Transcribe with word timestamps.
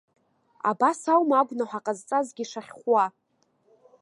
Абас 0.69 1.01
аума 1.13 1.35
агәнаҳа 1.39 1.85
ҟазҵазгьы 1.85 2.45
шахьхәуа? 2.51 3.05